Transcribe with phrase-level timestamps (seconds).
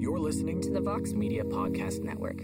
[0.00, 2.38] You're listening to the Vox Media Podcast Network.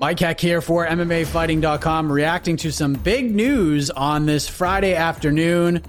[0.00, 5.84] Mike Heck here for MMAfighting.com, reacting to some big news on this Friday afternoon.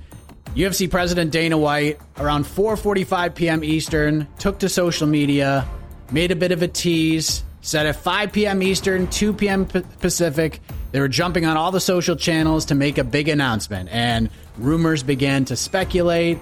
[0.53, 3.63] UFC President Dana White, around 4:45 p.m.
[3.63, 5.67] Eastern, took to social media,
[6.11, 8.61] made a bit of a tease, said at 5 p.m.
[8.61, 9.65] Eastern, 2 p.m.
[9.65, 10.59] Pacific,
[10.93, 15.01] they were jumping on all the social channels to make a big announcement, and rumors
[15.01, 16.37] began to speculate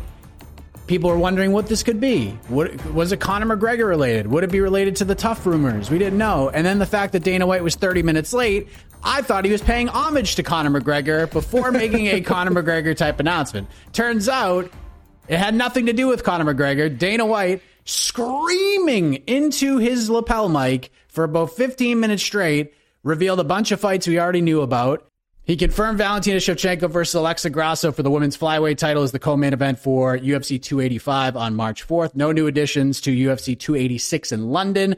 [0.88, 2.32] people were wondering what this could be.
[2.50, 4.28] What, was it Conor McGregor related?
[4.28, 5.90] Would it be related to the tough rumors?
[5.90, 6.50] We didn't know.
[6.50, 8.68] And then the fact that Dana White was 30 minutes late,
[9.02, 13.22] I thought he was paying homage to Conor McGregor before making a Conor McGregor type
[13.22, 13.70] announcement.
[13.94, 14.70] Turns out
[15.30, 16.96] it had nothing to do with Conor McGregor.
[16.96, 22.74] Dana White screaming into his lapel mic for about 15 minutes straight
[23.04, 25.12] revealed a bunch of fights we already knew about
[25.44, 29.54] he confirmed Valentina Shevchenko versus Alexa Grasso for the women's flyweight title as the co-main
[29.54, 32.16] event for UFC 285 on March 4th.
[32.16, 34.96] No new additions to UFC 286 in London,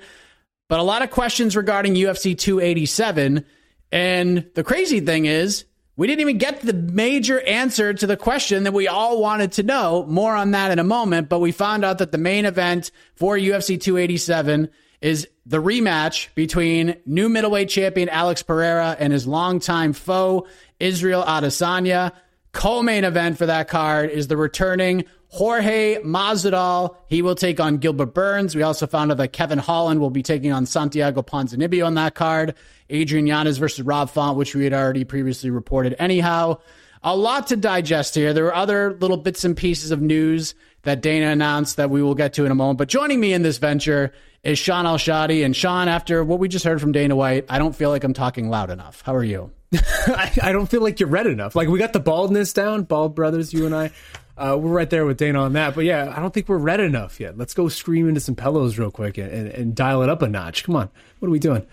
[0.68, 3.46] but a lot of questions regarding UFC 287.
[3.92, 8.64] And the crazy thing is, we didn't even get the major answer to the question
[8.64, 10.06] that we all wanted to know.
[10.08, 13.38] More on that in a moment, but we found out that the main event for
[13.38, 14.70] UFC 287
[15.04, 20.48] is the rematch between new middleweight champion Alex Pereira and his longtime foe
[20.80, 22.14] Israel Adesanya.
[22.54, 26.96] Co-main event for that card is the returning Jorge Masvidal.
[27.08, 28.56] He will take on Gilbert Burns.
[28.56, 32.16] We also found out that Kevin Holland will be taking on Santiago Ponzinibbio on that
[32.16, 32.56] card.
[32.90, 35.96] Adrian Yanez versus Rob Font, which we had already previously reported.
[36.00, 36.60] Anyhow,
[37.04, 38.34] a lot to digest here.
[38.34, 42.16] There were other little bits and pieces of news that Dana announced that we will
[42.16, 42.78] get to in a moment.
[42.78, 45.44] But joining me in this venture is Shaheen Al-Shatti.
[45.44, 48.14] And Shaheen, after what we just heard from Dana White, I don't feel like I'm
[48.14, 49.02] talking loud enough.
[49.02, 49.52] How are you?
[49.74, 51.56] I, I, don't feel like you're red enough.
[51.56, 53.92] Like we got the baldness down, bald brothers, you and I.
[54.38, 55.76] Uh, we're right there with Dana on that.
[55.76, 57.38] But yeah, I don't think we're red enough yet.
[57.38, 60.28] Let's go scream into some pillows real quick and, and, and dial it up a
[60.28, 60.64] notch.
[60.64, 60.90] Come on.
[61.20, 61.66] What are we doing?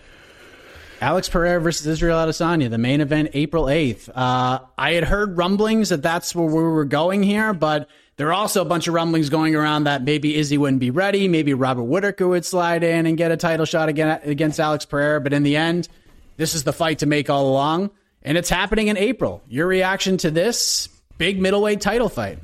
[1.01, 4.09] Alex Pereira versus Israel Adesanya, the main event, April 8th.
[4.13, 8.33] Uh, I had heard rumblings that that's where we were going here, but there are
[8.33, 11.27] also a bunch of rumblings going around that maybe Izzy wouldn't be ready.
[11.27, 15.19] Maybe Robert Whitaker would slide in and get a title shot again against Alex Pereira.
[15.19, 15.89] But in the end,
[16.37, 17.89] this is the fight to make all along.
[18.21, 19.41] And it's happening in April.
[19.47, 22.37] Your reaction to this big middleweight title fight?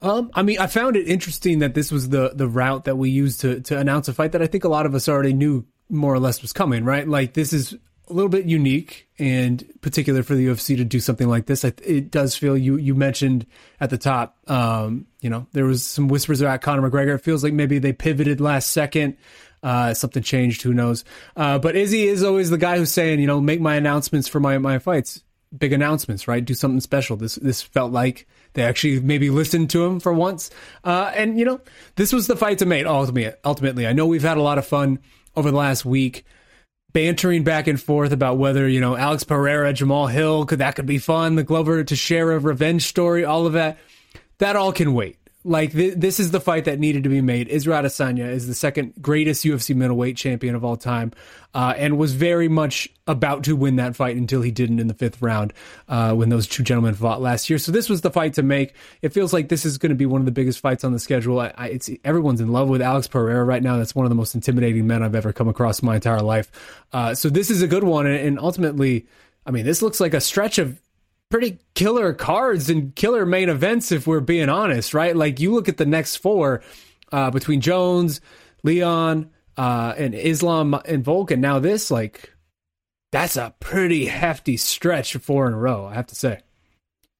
[0.00, 3.10] Um, I mean, I found it interesting that this was the the route that we
[3.10, 5.64] used to to announce a fight that I think a lot of us already knew
[5.88, 7.06] more or less was coming, right?
[7.06, 7.76] Like this is
[8.08, 11.64] a little bit unique and particular for the UFC to do something like this.
[11.64, 13.46] It does feel you you mentioned
[13.80, 17.14] at the top, um, you know, there was some whispers about Conor McGregor.
[17.14, 19.16] It feels like maybe they pivoted last second.
[19.62, 21.06] Uh, something changed, who knows?
[21.36, 24.38] Uh, but Izzy is always the guy who's saying, you know, make my announcements for
[24.38, 25.22] my my fights,
[25.56, 26.44] big announcements, right?
[26.44, 27.16] Do something special.
[27.16, 30.50] This this felt like they actually maybe listened to him for once.
[30.84, 31.60] Uh, and you know,
[31.96, 32.84] this was the fight to make.
[32.84, 34.98] Ultimately, ultimately, I know we've had a lot of fun
[35.36, 36.24] over the last week
[36.94, 40.86] bantering back and forth about whether you know Alex Pereira, Jamahal Hill could that could
[40.86, 41.34] be fun.
[41.34, 43.78] The Glover Teixeira revenge story, all of that,
[44.38, 45.18] that all can wait.
[45.46, 47.48] Like th- this is the fight that needed to be made.
[47.48, 51.12] Israel Adesanya is the second greatest UFC middleweight champion of all time,
[51.52, 54.94] uh, and was very much about to win that fight until he didn't in the
[54.94, 55.52] fifth round
[55.86, 57.58] uh, when those two gentlemen fought last year.
[57.58, 58.74] So this was the fight to make.
[59.02, 60.98] It feels like this is going to be one of the biggest fights on the
[60.98, 61.38] schedule.
[61.38, 63.76] I, I, it's everyone's in love with Alex Pereira right now.
[63.76, 66.50] That's one of the most intimidating men I've ever come across in my entire life.
[66.90, 69.06] Uh, so this is a good one, and, and ultimately.
[69.46, 70.80] I mean, this looks like a stretch of
[71.30, 75.16] pretty killer cards and killer main events if we're being honest, right?
[75.16, 76.62] Like you look at the next four
[77.12, 78.20] uh, between Jones,
[78.62, 81.40] Leon, uh, and Islam and Vulcan.
[81.40, 82.32] Now this, like,
[83.12, 86.40] that's a pretty hefty stretch four in a row, I have to say.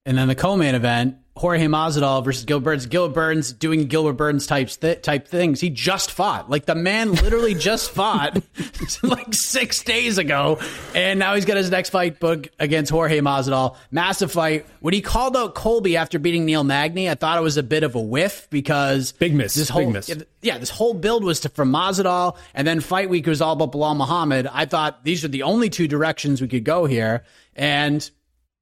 [0.07, 2.85] And then the co-main event, Jorge Masvidal versus Gilbert Burns.
[2.85, 5.59] Gilbert Burns doing Gilbert Burns types th- type things.
[5.59, 6.49] He just fought.
[6.49, 8.41] Like the man literally just fought
[9.03, 10.59] like six days ago,
[10.93, 13.75] and now he's got his next fight book against Jorge Masvidal.
[13.91, 14.65] Massive fight.
[14.79, 17.83] When he called out Colby after beating Neil Magny, I thought it was a bit
[17.83, 19.55] of a whiff because big miss.
[19.55, 20.23] This whole big miss.
[20.41, 23.71] yeah, this whole build was to, from Masvidal, and then fight week was all about
[23.73, 24.47] Belal Muhammad.
[24.49, 27.25] I thought these are the only two directions we could go here,
[27.55, 28.09] and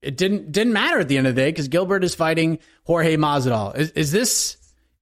[0.04, 3.16] it didn't didn't matter at the end of the day because Gilbert is fighting Jorge
[3.18, 3.76] Masvidal.
[3.76, 4.58] Is, is this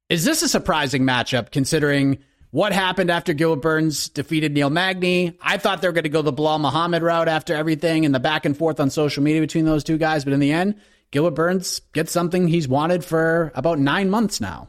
[0.10, 2.20] is this a surprising matchup considering
[2.52, 5.38] what happened after Gilbert Burns defeated Neil Magny?
[5.42, 8.20] I thought they were going to go the Belal Muhammad route after everything and the
[8.20, 10.76] back and forth on social media between those two guys, but in the end,
[11.12, 14.68] Gilbert Burns gets something he's wanted for about nine months now.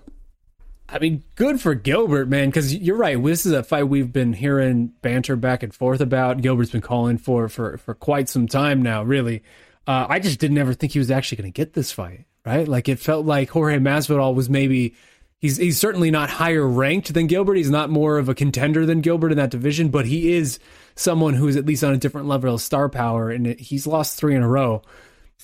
[0.88, 3.22] I mean, good for Gilbert, man, because you're right.
[3.22, 6.42] This is a fight we've been hearing banter back and forth about.
[6.42, 9.42] Gilbert's been calling for for for quite some time now, really.
[9.86, 12.68] Uh, I just didn't ever think he was actually going to get this fight, right?
[12.68, 14.94] Like it felt like Jorge Masvidal was maybe
[15.38, 17.56] he's he's certainly not higher ranked than Gilbert.
[17.56, 20.58] He's not more of a contender than Gilbert in that division, but he is
[20.94, 24.18] someone who is at least on a different level of star power, and he's lost
[24.18, 24.82] three in a row.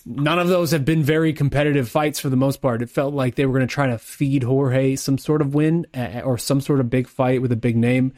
[0.07, 2.83] None of those have been very competitive fights for the most part.
[2.83, 5.87] It felt like they were going to try to feed Jorge some sort of win
[6.25, 8.13] or some sort of big fight with a big name.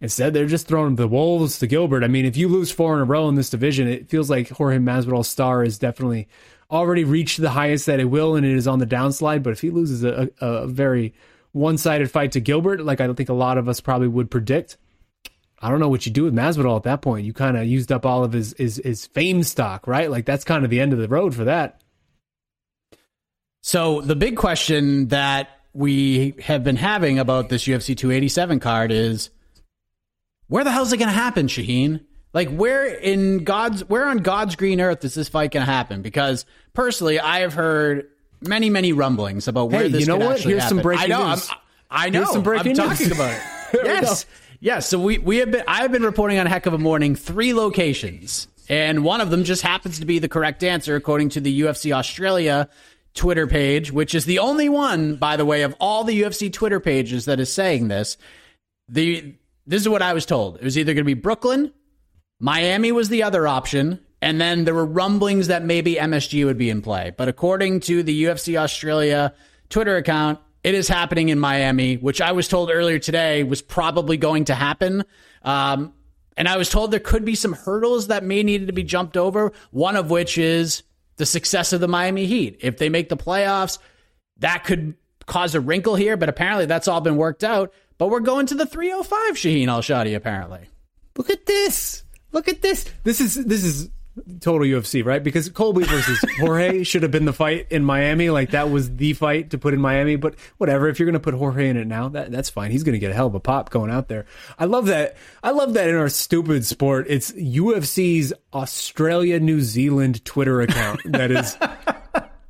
[0.00, 2.04] Instead, they're just throwing the wolves to Gilbert.
[2.04, 4.48] I mean, if you lose four in a row in this division, it feels like
[4.48, 6.28] Jorge Masvidal's star is definitely
[6.70, 9.42] already reached the highest that it will, and it is on the downslide.
[9.42, 11.14] But if he loses a, a, very
[11.52, 14.76] one-sided fight to Gilbert, like I think a lot of us probably would predict,
[15.60, 17.26] I don't know what you do with Masvidal at that point.
[17.26, 20.10] You kind of used up all of his, his his fame stock, right?
[20.10, 21.80] Like that's kind of the end of the road for that.
[23.62, 29.30] So the big question that we have been having about this UFC 287 card is
[30.48, 32.00] where the hell is it going to happen, Shaheen?
[32.34, 36.02] Like where in God's where on God's green earth is this fight going to happen?
[36.02, 38.08] Because personally, I have heard
[38.42, 40.00] many many rumblings about where hey, this.
[40.02, 40.40] You know what?
[40.40, 40.78] Here's happen.
[40.78, 41.30] some breaking I know.
[41.30, 41.48] news.
[41.50, 41.56] I'm,
[41.90, 42.18] I know.
[42.20, 42.98] Here's some breaking I'm news.
[42.98, 43.80] talking about it.
[43.84, 44.26] yes.
[44.60, 44.88] Yes.
[44.88, 45.64] So we we have been.
[45.66, 49.30] I have been reporting on a Heck of a Morning three locations, and one of
[49.30, 52.68] them just happens to be the correct answer according to the UFC Australia
[53.14, 56.78] Twitter page, which is the only one, by the way, of all the UFC Twitter
[56.78, 58.18] pages that is saying this.
[58.88, 59.34] The
[59.68, 60.56] this is what I was told.
[60.56, 61.72] It was either going to be Brooklyn,
[62.40, 66.70] Miami was the other option, and then there were rumblings that maybe MSG would be
[66.70, 67.12] in play.
[67.16, 69.34] But according to the UFC Australia
[69.68, 74.16] Twitter account, it is happening in Miami, which I was told earlier today was probably
[74.16, 75.04] going to happen.
[75.42, 75.92] Um,
[76.36, 79.16] and I was told there could be some hurdles that may need to be jumped
[79.16, 80.82] over, one of which is
[81.16, 82.58] the success of the Miami Heat.
[82.60, 83.78] If they make the playoffs,
[84.38, 84.94] that could
[85.26, 87.72] cause a wrinkle here, but apparently that's all been worked out.
[87.98, 90.68] But we're going to the 305 Shaheen Al Shatti, apparently.
[91.16, 92.04] Look at this.
[92.32, 92.84] Look at this.
[93.02, 93.90] This is this is
[94.40, 95.22] total UFC, right?
[95.22, 98.30] Because Colby versus Jorge should have been the fight in Miami.
[98.30, 100.16] Like that was the fight to put in Miami.
[100.16, 102.70] But whatever, if you're going to put Jorge in it now, that that's fine.
[102.70, 104.26] He's going to get a hell of a pop going out there.
[104.58, 105.16] I love that.
[105.42, 111.30] I love that in our stupid sport, it's UFC's Australia New Zealand Twitter account that
[111.30, 111.56] is.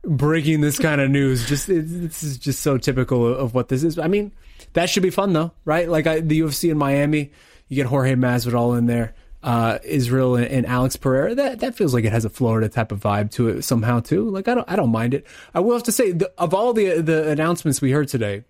[0.05, 3.85] breaking this kind of news just it, this is just so typical of what this
[3.85, 4.33] is i mean
[4.79, 7.33] that should be fun though right like I, the ufc in miami
[7.69, 11.35] you get jorge masvidal in there uh, Israel and, and, Alex Pereira.
[11.35, 14.29] That that feels like it has a Florida type of vibe to it somehow too.
[14.29, 15.27] Like I don't I don't mind it.
[15.55, 18.45] I will have to say the, of all the the announcements we heard today,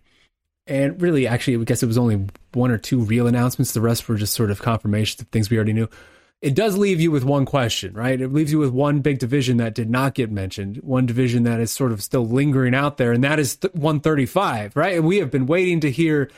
[0.67, 3.73] and really actually I guess it was only one or two real announcements.
[3.73, 5.89] The rest were just sort of confirmations of things we already knew.
[6.41, 8.21] It does leave you with one question, right?
[8.21, 11.59] It leaves you with one big division that did not get mentioned, one division that
[11.59, 14.97] is sort of still lingering out there, and that is th- 135, right?
[14.97, 16.31] And we have been waiting to hear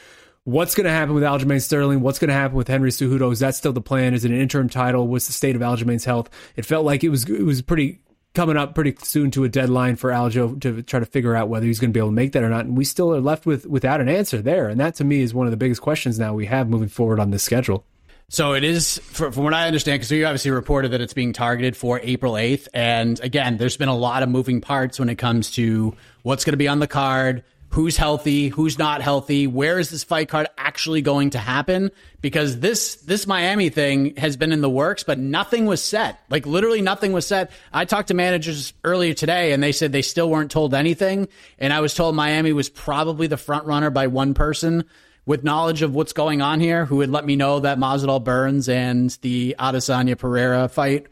[0.44, 2.00] What's going to happen with Aljamain Sterling?
[2.00, 3.30] What's going to happen with Henry Cejudo?
[3.30, 4.14] Is that still the plan?
[4.14, 5.06] Is it an interim title?
[5.06, 6.30] What's the state of Aljamain's health?
[6.56, 8.00] It felt like it was it was pretty
[8.32, 11.66] coming up pretty soon to a deadline for Aljo to try to figure out whether
[11.66, 12.64] he's going to be able to make that or not.
[12.64, 14.68] And we still are left with without an answer there.
[14.68, 17.20] And that to me is one of the biggest questions now we have moving forward
[17.20, 17.84] on this schedule.
[18.32, 21.76] So it is, from what I understand, because we obviously reported that it's being targeted
[21.76, 22.68] for April 8th.
[22.72, 26.52] And again, there's been a lot of moving parts when it comes to what's going
[26.52, 30.46] to be on the card, who's healthy, who's not healthy, where is this fight card
[30.56, 31.90] actually going to happen?
[32.20, 36.20] Because this this Miami thing has been in the works, but nothing was set.
[36.30, 37.50] Like literally nothing was set.
[37.72, 41.26] I talked to managers earlier today and they said they still weren't told anything.
[41.58, 44.84] And I was told Miami was probably the front runner by one person
[45.26, 48.68] with knowledge of what's going on here, who would let me know that Masvidal Burns
[48.68, 51.06] and the Adesanya Pereira fight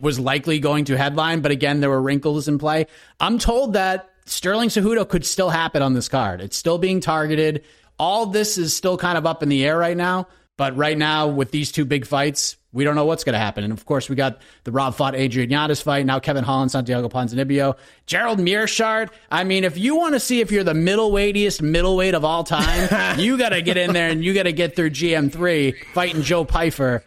[0.00, 1.40] was likely going to headline.
[1.40, 2.86] But again, there were wrinkles in play.
[3.18, 6.40] I'm told that Sterling Cejudo could still happen on this card.
[6.40, 7.64] It's still being targeted.
[7.98, 10.28] All this is still kind of up in the air right now.
[10.56, 13.64] But right now, with these two big fights, we don't know what's going to happen.
[13.64, 16.04] And of course, we got the Rob Font Adrian Yanez fight.
[16.04, 19.10] Now Kevin Holland, Santiago Ponzinibbio, Gerald Meerschaert.
[19.30, 23.18] I mean, if you want to see if you're the middleweightiest middleweight of all time,
[23.18, 26.44] you got to get in there and you got to get through GM3 fighting Joe
[26.44, 27.02] Pyfer.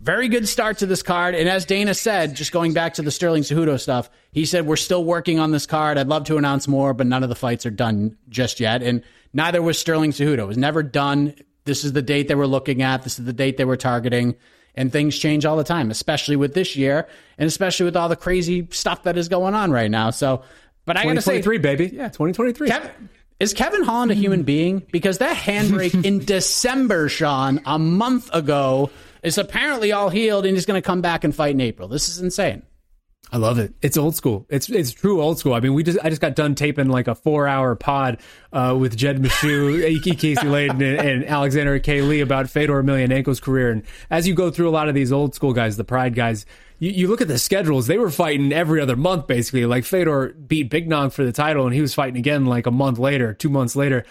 [0.00, 1.34] Very good start to this card.
[1.34, 4.76] And as Dana said, just going back to the Sterling Cejudo stuff, he said, We're
[4.76, 5.96] still working on this card.
[5.96, 8.82] I'd love to announce more, but none of the fights are done just yet.
[8.82, 9.02] And
[9.32, 10.40] neither was Sterling Cejudo.
[10.40, 11.34] It was never done.
[11.66, 13.02] This is the date they were looking at.
[13.02, 14.36] This is the date they were targeting.
[14.74, 17.08] And things change all the time, especially with this year
[17.38, 20.10] and especially with all the crazy stuff that is going on right now.
[20.10, 20.42] So,
[20.84, 21.86] but I got to say, three baby.
[21.86, 22.68] Yeah, 2023.
[22.68, 23.08] Kevin,
[23.40, 24.86] is Kevin Holland a human being?
[24.92, 28.90] Because that handbrake in December, Shaheen, a month ago,
[29.22, 31.88] is apparently all healed and he's going to come back and fight in April.
[31.88, 32.62] This is insane.
[33.32, 33.74] I love it.
[33.82, 34.46] It's old school.
[34.48, 35.54] It's it's true old school.
[35.54, 38.18] I mean, we just I just got done taping like a four hour pod
[38.52, 42.02] uh, with Jed Iki Casey Layden, and, and, Alexander K.
[42.02, 43.70] Lee about Fedor Emelianenko's career.
[43.72, 46.46] And as you go through a lot of these old school guys, the Pride guys,
[46.78, 49.66] you, you look at the schedules; they were fighting every other month, basically.
[49.66, 52.70] Like Fedor beat Big Nog for the title, and he was fighting again like a
[52.70, 54.04] month later, two months later.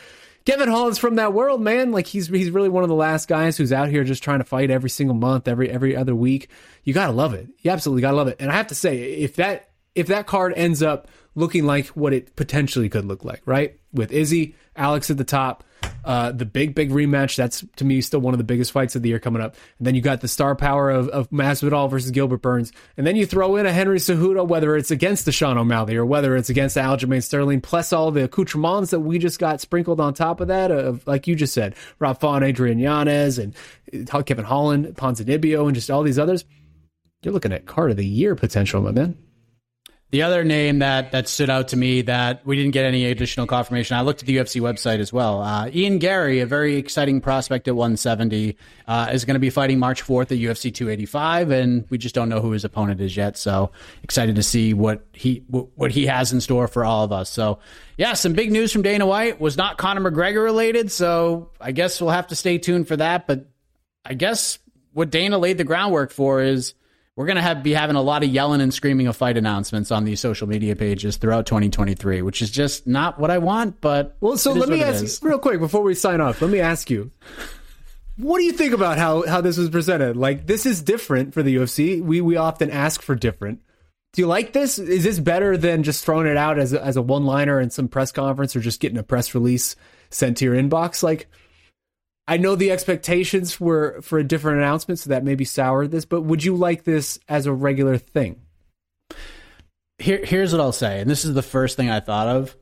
[0.45, 1.91] Kevin Holland's from that world, man.
[1.91, 4.45] Like he's he's really one of the last guys who's out here just trying to
[4.45, 6.49] fight every single month, every every other week.
[6.83, 7.47] You gotta love it.
[7.61, 8.37] You absolutely gotta love it.
[8.39, 12.13] And I have to say, if that if that card ends up looking like what
[12.13, 13.77] it potentially could look like, right?
[13.93, 15.63] With Izzy, Alex at the top,
[16.03, 17.35] uh, the big, big rematch.
[17.35, 19.55] That's to me still one of the biggest fights of the year coming up.
[19.77, 22.71] And then you got the star power of, of Masvidal versus Gilbert Burns.
[22.97, 26.05] And then you throw in a Henry Cejudo, whether it's against the Sean O'Malley or
[26.05, 30.13] whether it's against Aljamain Sterling, plus all the accoutrements that we just got sprinkled on
[30.13, 33.55] top of that, of like you just said, Rob Font, Adrian Yanez, and
[34.25, 36.45] Kevin Holland, Ponzinibbio, and just all these others.
[37.23, 39.17] You're looking at card of the year potential, my man.
[40.15, 43.47] The other name that that stood out to me that we didn't get any additional
[43.47, 43.97] confirmation.
[43.97, 45.41] I looked at the UFC website as well.
[45.41, 48.55] Uh, Ian Garry, a very exciting prospect at 170,
[48.87, 52.29] uh, is going to be fighting March 4th at UFC 285, and we just don't
[52.29, 53.37] know who his opponent is yet.
[53.37, 53.71] So
[54.03, 57.29] excited to see what he what he has in store for all of us.
[57.29, 57.59] So
[57.97, 60.93] yeah, some big news from Dana White was not Conor McGregor related.
[60.93, 63.27] So I guess we'll have to stay tuned for that.
[63.27, 63.49] But
[64.05, 64.59] I guess
[64.93, 66.73] what Dana laid the groundwork for is
[67.15, 69.89] we're going to have be having a lot of yelling and screaming of fight announcements
[69.89, 73.79] on these social media pages throughout 2023, which is just not what I want.
[73.79, 76.41] But well, so let me ask you real quick before we sign off.
[76.41, 77.11] Let me ask you,
[78.17, 80.17] what do you think about how how this was presented?
[80.17, 82.01] Like this is different for the UFC.
[82.01, 83.61] We we often ask for different.
[84.11, 84.79] Do you like this?
[84.79, 87.69] Is this better than just throwing it out as a, as a one liner in
[87.69, 89.75] some press conference or just getting a press release
[90.09, 91.03] sent to your inbox?
[91.03, 91.27] Like
[92.27, 96.05] I know the expectations were for a different announcement, so that maybe soured this.
[96.05, 98.41] But would you like this as a regular thing?
[99.99, 102.55] Here, here's what I'll say, and this is the first thing I thought of.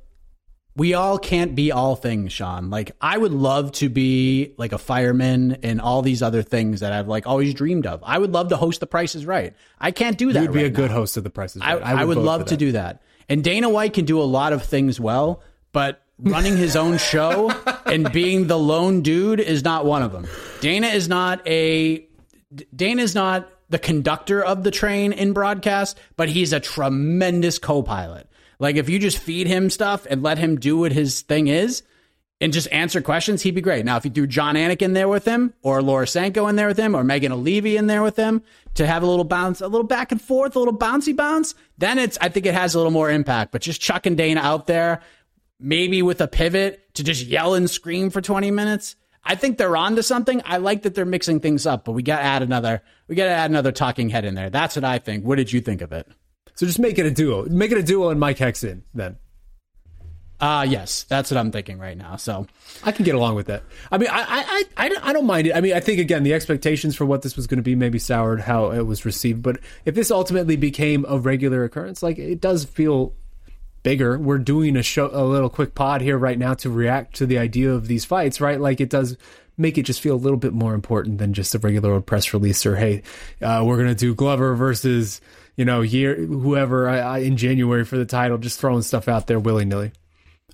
[0.76, 2.72] We all can't be all things, Shaheen.
[2.72, 6.92] Like I would love to be like a fireman and all these other things that
[6.92, 8.04] I've like always dreamed of.
[8.04, 9.54] I would love to host The Price Is Right.
[9.80, 10.42] I can't do that.
[10.42, 10.98] You'd be right a good now.
[10.98, 11.82] host of The Price Is Right.
[11.82, 13.04] I, I, I would, love to do that.
[13.30, 15.44] And Dana White can do a lot of things well,
[15.74, 17.52] but running his own show
[17.86, 20.28] and being the lone dude is not one of them.
[20.62, 22.08] Dana is not a
[22.76, 28.30] Dana is not the conductor of the train in broadcast, but he's a tremendous co-pilot.
[28.60, 31.82] Like if you just feed him stuff and let him do what his thing is
[32.40, 33.86] and just answer questions, he'd be great.
[33.86, 36.68] Now, if you threw Jon Anik in there with him, or Laura Sanko in there
[36.68, 38.44] with him, or Megan Olivi in there with him
[38.76, 41.98] to have a little bounce, a little back and forth, a little bouncy bounce, then
[41.98, 43.52] it's I think it has a little more impact.
[43.52, 45.02] But just chucking Dana out there
[45.64, 48.96] maybe with a pivot to just yell and scream for 20 minutes.
[49.24, 50.42] I think they're on to something.
[50.46, 52.84] I like that they're mixing things up, but we got to add another.
[53.08, 54.50] We got to add another talking head in there.
[54.50, 55.24] That's what I think.
[55.24, 56.08] What did you think of it?
[56.56, 57.46] So just make it a duo.
[57.46, 59.18] Make it a duo and Mike Heck's in then.
[60.40, 62.18] Uh yes, that's what I'm thinking right now.
[62.18, 62.48] So
[62.84, 63.64] I can get along with that.
[63.92, 65.56] I mean, I I I, I don't mind it.
[65.56, 67.98] I mean, I think again the expectations for what this was going to be maybe
[67.98, 69.42] soured how it was received.
[69.42, 73.16] But if this ultimately became a regular occurrence, like it does feel
[73.84, 74.18] bigger.
[74.18, 77.38] We're doing a show, a little quick pod here right now to react to the
[77.38, 78.60] idea of these fights, right?
[78.60, 79.18] Like it does
[79.58, 82.34] make it just feel a little bit more important than just a regular old press
[82.34, 83.04] release or hey,
[83.42, 85.22] uh, we're gonna do Glover versus
[85.56, 89.40] you know year whoever uh, in January for the title, just throwing stuff out there
[89.40, 89.92] willy nilly.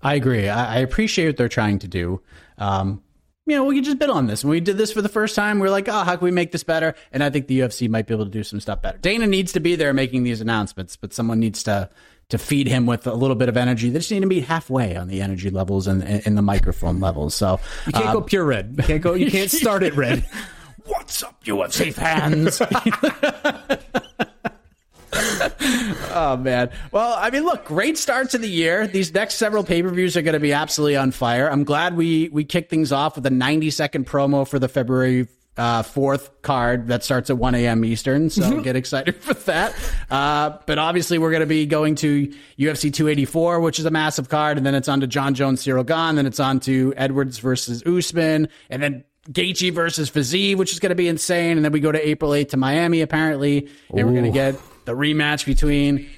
[0.02, 0.48] I agree.
[0.48, 2.22] I, I, appreciate what they're trying to do.
[2.58, 3.02] Um,
[3.50, 4.44] you know, we can just bid on this.
[4.44, 6.32] When we did this for the first time, we are like, oh, how can we
[6.32, 6.96] make this better?
[7.12, 8.98] And I think the UFC might be able to do some stuff better.
[8.98, 11.90] Dana needs to be there making these announcements, but someone needs to
[12.30, 13.90] to feed him with a little bit of energy.
[13.90, 17.34] They just need to be halfway on the energy levels and in the microphone levels.
[17.34, 18.76] So you can't go um, pure red.
[18.78, 19.16] You can't go.
[19.16, 20.26] You can't start it red.
[20.86, 22.62] What's up, UFC fans?
[26.20, 26.70] oh man.
[26.92, 28.88] Well, I mean, look, great start to the year.
[28.88, 31.50] These next several pay per views are going to be absolutely on fire.
[31.50, 35.28] I'm glad we we kicked things off with a 90 second promo for the February
[35.58, 37.84] uh, fourth card that starts at 1 a.m.
[37.84, 38.30] Eastern.
[38.30, 38.62] So mm-hmm.
[38.62, 39.76] get excited for that.
[40.10, 44.30] Uh, but obviously, we're going to be going to UFC 284, which is a massive
[44.30, 44.58] card.
[44.58, 46.16] And then it's on to Jon Jones, Cyril Gane.
[46.16, 48.48] Then it's on to Edwards versus Usman.
[48.70, 51.58] And then Gaethje versus Fiziev, which is going to be insane.
[51.58, 53.70] And then we go to April 8th to Miami, apparently.
[53.90, 54.06] And Ooh.
[54.06, 54.56] we're going to get
[54.90, 56.10] the rematch between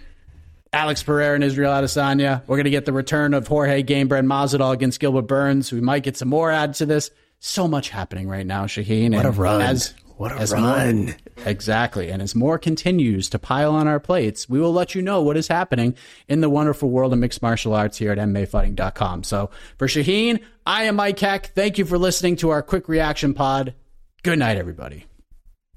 [0.71, 2.41] Alex Pereira and Israel Adesanya.
[2.47, 5.73] We're going to get the return of Jorge Gamebred Masvidal against Gilbert Burns.
[5.73, 9.13] We might get some more add to this so much happening right now, Shaheen.
[9.13, 9.61] What a run.
[9.61, 11.05] As, what a as run.
[11.07, 12.09] More, exactly.
[12.09, 15.35] And as more continues to pile on our plates, we will let you know what
[15.35, 15.93] is happening
[16.29, 19.25] in the wonderful world of mixed martial arts here at MMAfighting.com.
[19.25, 21.47] So for Shaheen, I am Mike Heck.
[21.47, 23.73] Thank you for listening to our quick reaction pod.
[24.23, 25.07] Good night, everybody.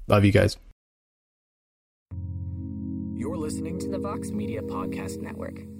[0.07, 0.55] Love you guys.
[3.45, 5.74] Listening to the Vox Media Podcast Network.